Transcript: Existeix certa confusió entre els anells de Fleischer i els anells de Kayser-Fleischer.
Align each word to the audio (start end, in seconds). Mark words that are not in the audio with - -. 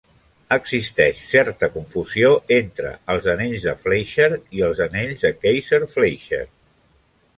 Existeix 0.55 1.19
certa 1.33 1.67
confusió 1.75 2.31
entre 2.57 2.93
els 3.15 3.29
anells 3.35 3.67
de 3.67 3.75
Fleischer 3.83 4.31
i 4.61 4.65
els 4.69 4.83
anells 4.87 5.27
de 5.27 5.33
Kayser-Fleischer. 5.45 6.45